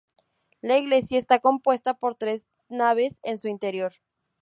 La 0.61 0.79
iglesia 0.79 1.19
está 1.19 1.37
compuesta 1.37 1.93
por 1.93 2.15
tres 2.15 2.47
naves 2.69 3.19
en 3.21 3.37
su 3.37 3.49
interior. 3.49 3.93